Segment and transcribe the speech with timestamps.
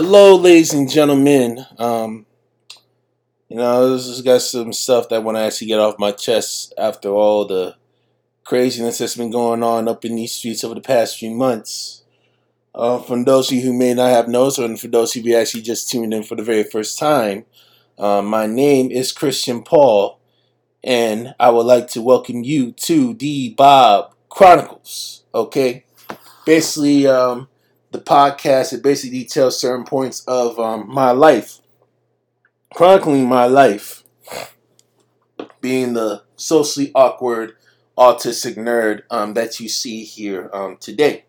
[0.00, 1.66] Hello, ladies and gentlemen.
[1.76, 2.24] Um,
[3.48, 6.12] you know, this has got some stuff that I want to actually get off my
[6.12, 7.74] chest after all the
[8.44, 12.04] craziness that's been going on up in these streets over the past few months.
[12.72, 15.62] Uh, from those of you who may not have noticed, and for those who actually
[15.62, 17.44] just tuned in for the very first time,
[17.98, 20.20] uh, my name is Christian Paul,
[20.84, 25.24] and I would like to welcome you to the Bob Chronicles.
[25.34, 25.86] Okay,
[26.46, 27.48] basically, um,
[27.90, 31.58] the podcast it basically details certain points of um, my life,
[32.74, 34.02] chronicling my life,
[35.60, 37.52] being the socially awkward
[37.96, 41.24] autistic nerd um, that you see here um, today.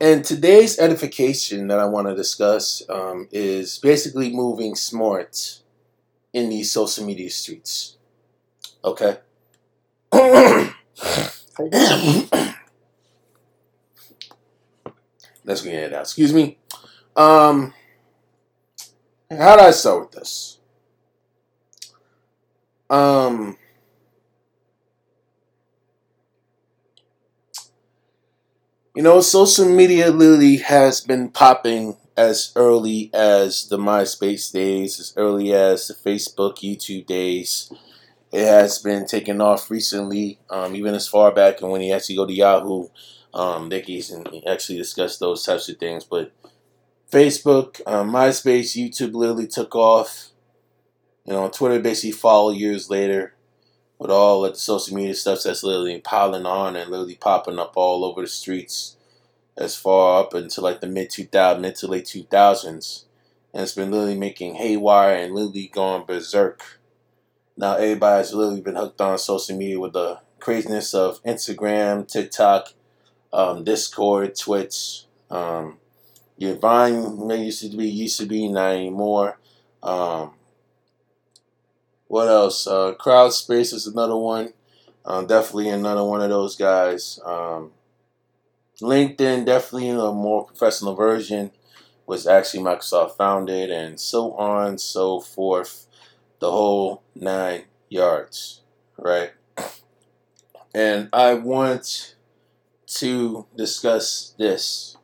[0.00, 5.60] And today's edification that I want to discuss um, is basically moving smart
[6.32, 7.96] in these social media streets.
[8.84, 9.18] Okay.
[15.44, 16.02] Let's get it out.
[16.02, 16.58] Excuse me.
[17.16, 17.74] Um,
[19.30, 20.58] how do I start with this?
[22.88, 23.56] Um,
[28.94, 35.12] you know, social media literally has been popping as early as the MySpace days, as
[35.16, 37.72] early as the Facebook, YouTube days.
[38.34, 42.16] It has been taken off recently, um, even as far back and when you actually
[42.16, 42.88] go to Yahoo
[43.32, 46.02] um, and actually discuss those types of things.
[46.02, 46.32] But
[47.12, 50.30] Facebook, um, MySpace, YouTube literally took off.
[51.24, 53.36] You know, Twitter basically followed years later
[54.00, 57.74] with all of the social media stuff that's literally piling on and literally popping up
[57.76, 58.96] all over the streets
[59.56, 63.04] as far up until like the mid 2000s, mid to late 2000s.
[63.52, 66.80] And it's been literally making haywire and literally going berserk.
[67.56, 72.72] Now everybody's literally been hooked on social media with the craziness of Instagram, TikTok,
[73.32, 75.04] um, Discord, Twitch.
[75.30, 75.78] Um,
[76.36, 79.38] your Vine may used to be used to be not anymore.
[79.82, 80.32] Um,
[82.08, 82.66] what else?
[82.66, 84.52] Uh, Crowdspace is another one.
[85.04, 87.20] Um, definitely another one of those guys.
[87.24, 87.72] Um,
[88.80, 91.52] LinkedIn, definitely a more professional version,
[92.06, 95.86] was actually Microsoft founded, and so on, so forth.
[96.44, 98.60] The whole nine yards,
[98.98, 99.30] right?
[100.74, 102.16] And I want
[102.98, 104.98] to discuss this.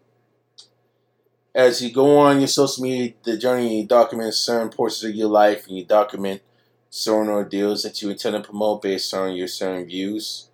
[1.55, 5.31] As you go on your social media, the journey, you document certain portions of your
[5.31, 6.43] life and you document
[6.91, 10.51] certain ordeals that you intend to promote based on your certain views.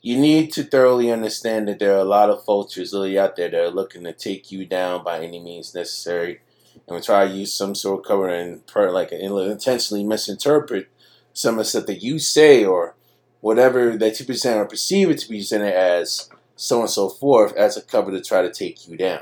[0.00, 3.50] You need to thoroughly understand that there are a lot of vultures really out there
[3.50, 6.40] that are looking to take you down by any means necessary
[6.86, 10.88] and we try to use some sort of cover and like intentionally misinterpret
[11.32, 12.94] some of the stuff that you say or
[13.40, 17.52] whatever that you present or perceive it to be presented as, so and so forth,
[17.56, 19.20] as a cover to try to take you down.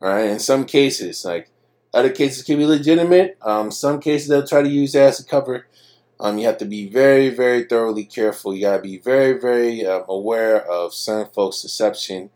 [0.00, 0.30] Right.
[0.30, 1.50] In some cases, like
[1.92, 3.36] other cases can be legitimate.
[3.42, 5.66] Um, some cases they'll try to use as a cover.
[6.20, 8.54] Um, you have to be very, very thoroughly careful.
[8.54, 12.30] You gotta be very, very um, aware of certain folks' deception,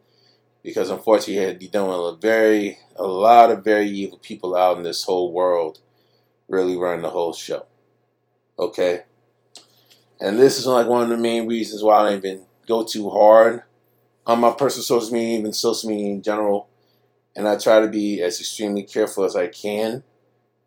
[0.68, 5.02] because unfortunately, you're with a very, a lot of very evil people out in this
[5.02, 5.80] whole world,
[6.46, 7.64] really running the whole show.
[8.58, 9.04] Okay.
[10.20, 13.08] And this is like one of the main reasons why I don't even go too
[13.08, 13.62] hard
[14.26, 16.68] on my personal social media, even social media in general.
[17.34, 20.02] And I try to be as extremely careful as I can,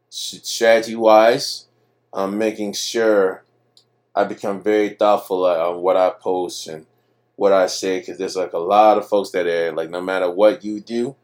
[0.09, 1.67] strategy wise.
[2.11, 3.43] I'm um, making sure
[4.15, 6.87] I become very thoughtful uh, on what I post and
[7.41, 10.29] what I say because there's like a lot of folks that are like, no matter
[10.29, 11.15] what you do,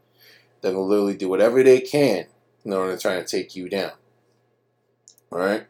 [0.59, 2.25] they're gonna literally do whatever they can
[2.65, 3.91] in order to try and take you down.
[5.31, 5.67] All right.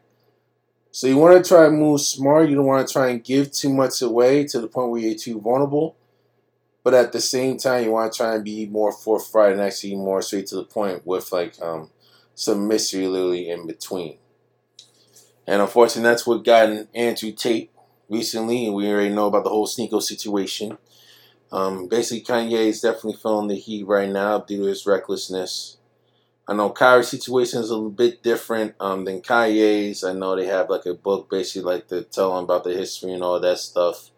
[0.90, 2.48] So you want to try and move smart.
[2.48, 5.18] You don't want to try and give too much away to the point where you're
[5.18, 5.96] too vulnerable.
[6.82, 9.96] But at the same time, you want to try and be more forthright and actually
[9.96, 11.90] more straight to the point with like um,
[12.34, 14.16] some mystery literally in between.
[15.46, 17.70] And unfortunately, that's what got Andrew Tate
[18.08, 20.78] recently, and we already know about the whole Sneako situation.
[21.50, 25.78] Um, basically, Kanye is definitely feeling the heat right now due to his recklessness.
[26.46, 30.02] I know Kyrie's situation is a little bit different um, than Kanye's.
[30.02, 33.12] I know they have like a book basically like to tell them about the history
[33.12, 34.10] and all that stuff.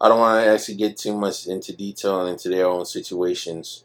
[0.00, 3.84] I don't want to actually get too much into detail into their own situations,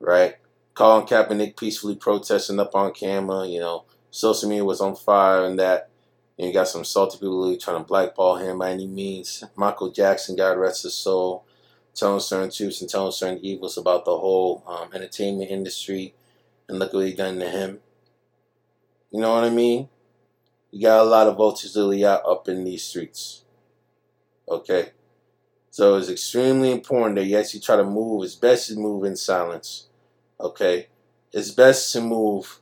[0.00, 0.36] right?
[0.74, 5.58] Colin Kaepernick peacefully protesting up on camera, you know, social media was on fire and
[5.58, 5.90] that.
[6.38, 9.42] And you got some salty people really trying to blackball him by any means.
[9.56, 11.44] Michael Jackson, God rest his soul,
[11.94, 16.14] telling certain truths and telling certain evils about the whole um, entertainment industry
[16.68, 17.80] and look what he done to him.
[19.10, 19.88] You know what I mean?
[20.70, 23.44] You got a lot of vultures really out up in these streets.
[24.48, 24.90] Okay?
[25.70, 29.16] So it's extremely important that you actually try to move as best as move in
[29.16, 29.86] silence.
[30.40, 30.88] Okay?
[31.32, 32.60] It's best to move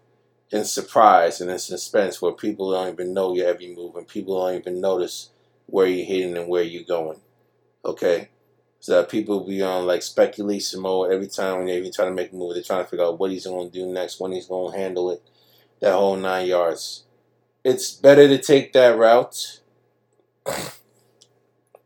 [0.51, 4.39] in surprise and in suspense where people don't even know your every move and people
[4.39, 5.31] don't even notice
[5.67, 7.21] where you're heading and where you're going.
[7.85, 8.29] Okay?
[8.81, 12.33] So that people be on like speculation mode every time when they're trying to make
[12.33, 12.55] a move.
[12.55, 14.79] They're trying to figure out what he's going to do next, when he's going to
[14.79, 15.23] handle it,
[15.81, 17.05] that whole nine yards.
[17.65, 19.61] It's better to take that route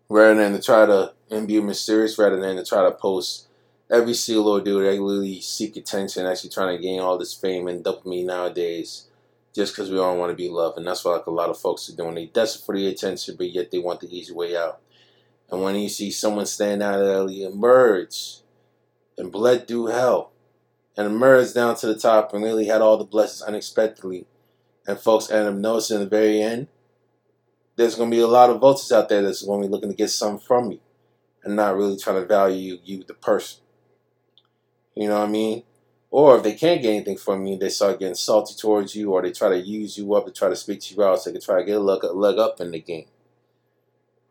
[0.09, 3.48] rather than to try to and be mysterious rather than to try to post
[3.91, 8.27] every single dude really seek attention, actually trying to gain all this fame and dopamine
[8.27, 9.07] nowadays
[9.55, 10.79] just because we all want to be loved.
[10.79, 12.15] And that's what like a lot of folks are doing.
[12.15, 14.81] They desperate for the attention, but yet they want the easy way out.
[15.51, 18.39] And when you see someone stand out early, emerge
[19.17, 20.33] and bled through hell
[20.97, 24.27] and emerge down to the top and really had all the blessings unexpectedly,
[24.87, 26.69] and folks end up noticing in the very end,
[27.77, 29.91] there's going to be a lot of vultures out there that's going to be looking
[29.91, 30.81] to get something from you
[31.45, 33.61] and not really trying to value you, the person.
[34.99, 35.63] You know what I mean?
[36.11, 39.23] Or if they can't get anything from you, they start getting salty towards you, or
[39.23, 41.35] they try to use you up to try to speak to you out so they
[41.35, 43.07] can try to get a leg, a leg up in the game.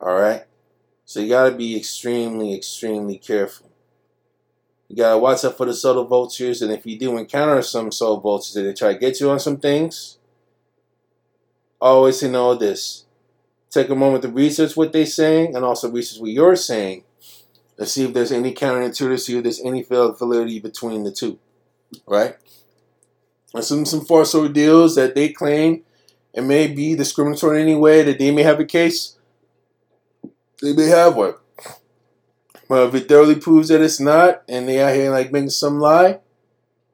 [0.02, 0.44] All right?
[1.06, 3.72] So you got to be extremely, extremely careful.
[4.90, 7.90] You got to watch out for the subtle vultures, and if you do encounter some
[7.90, 10.18] subtle vultures that they try to get you on some things,
[11.80, 13.06] always know this.
[13.70, 17.06] Take a moment to research what they're saying and also research what you're saying
[17.78, 21.40] and see if there's any counterintuitive, see if there's any validity between the two.
[22.06, 22.36] Right?
[23.54, 25.84] And some, some false deals that they claim
[26.34, 29.18] it may be discriminatory in any way, that they may have a case
[30.62, 31.36] they may have one.
[32.68, 35.80] But if it thoroughly proves that it's not, and they out here like making some
[35.80, 36.20] lie,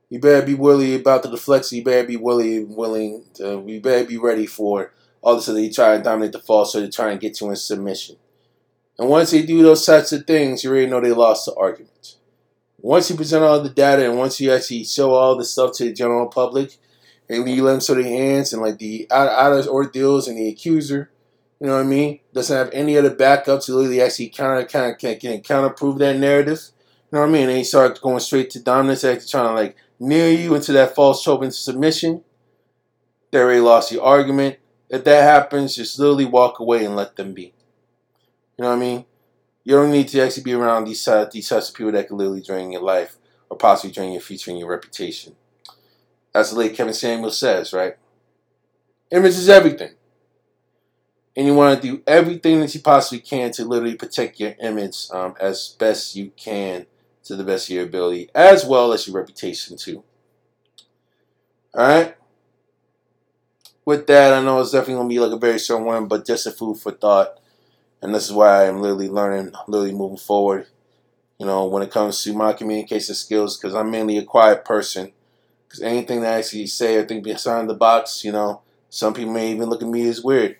[0.09, 1.71] you better be willing about the deflex.
[1.71, 3.63] You better be willing, willing to.
[3.65, 4.91] You better be ready for
[5.21, 5.47] all this.
[5.47, 8.17] They try and dominate the so they try and get you in submission.
[8.99, 12.15] And once they do those types of things, you already know they lost the argument.
[12.77, 15.85] Once you present all the data, and once you actually show all the stuff to
[15.85, 16.77] the general public,
[17.29, 20.49] and you let them show their hands, and like the out, of ordeals and the
[20.49, 21.09] accuser,
[21.59, 22.19] you know what I mean?
[22.33, 26.17] Doesn't have any other backup to really actually counter kind can, can counter prove that
[26.17, 26.59] narrative.
[27.09, 27.47] You know what I mean?
[27.47, 30.93] And he started going straight to dominance, actually trying to like near you into that
[30.93, 32.21] false trope into submission.
[33.31, 34.57] They already lost the argument.
[34.89, 37.53] If that happens, just literally walk away and let them be.
[38.57, 39.05] You know what I mean?
[39.63, 42.17] You don't need to actually be around these uh, these types of people that can
[42.17, 43.17] literally drain your life
[43.49, 45.35] or possibly drain your future and your reputation.
[46.35, 47.95] As the late Kevin Samuels says, right?
[49.11, 49.91] Image is everything
[51.35, 55.07] and you want to do everything that you possibly can to literally protect your image
[55.11, 56.85] um, as best you can
[57.23, 60.03] to the best of your ability, as well as your reputation too.
[61.73, 62.15] All right.
[63.85, 66.47] With that, I know it's definitely gonna be like a very short one, but just
[66.47, 67.39] a food for thought,
[68.03, 70.67] and this is why I'm literally learning, literally moving forward.
[71.39, 75.13] You know, when it comes to my communication skills, because I'm mainly a quiet person.
[75.65, 79.31] Because anything that I actually say or think behind the box, you know, some people
[79.31, 80.57] may even look at me as weird.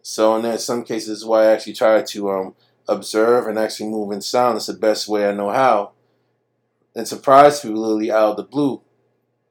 [0.00, 2.54] So in some cases, why I actually try to um,
[2.88, 4.56] observe and actually move in sound.
[4.56, 5.92] It's the best way I know how.
[6.96, 8.80] And surprise people literally out of the blue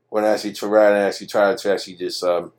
[0.10, 2.52] when I actually try and actually try to actually just um,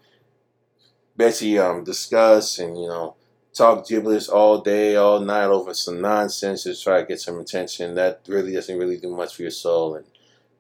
[1.17, 3.17] basically um, discuss and you know
[3.59, 7.95] talk gibberish all day, all night over some nonsense, just try to get some attention.
[7.97, 10.07] That really doesn't really do much for your soul, and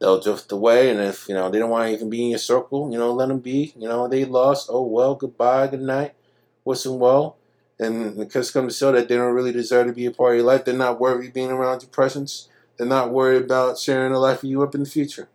[0.01, 0.91] they'll drift away.
[0.91, 3.13] And if you know they don't want to even be in your circle, you know,
[3.13, 3.73] let them be.
[3.77, 4.69] You know, they lost.
[4.71, 6.15] Oh well, goodbye, good night
[6.65, 7.37] wishing well.
[7.81, 10.39] And because comes to show that they don't really deserve to be a part of
[10.39, 12.49] your life, they're not worthy of being around your presence.
[12.77, 15.29] They're not worried about sharing a life with you up in the future.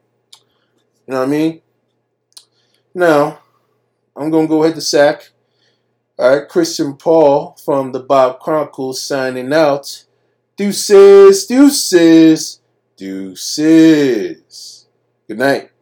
[1.07, 1.61] You know what I mean?
[2.93, 3.39] Now,
[4.15, 5.31] I'm to go ahead to sack.
[6.19, 10.05] All right, Christian Paul from the Bob Chronicles signing out.
[10.55, 12.61] Deuces, deuces,
[12.95, 14.85] deuces.
[15.27, 15.72] Good night.